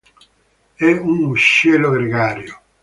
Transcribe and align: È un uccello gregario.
È 0.73 0.91
un 0.91 1.25
uccello 1.25 1.91
gregario. 1.91 2.59